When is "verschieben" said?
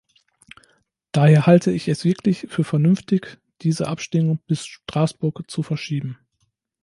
5.61-6.17